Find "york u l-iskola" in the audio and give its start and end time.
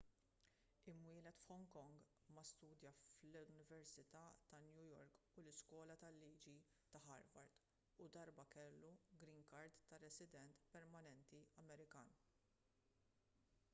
4.93-5.97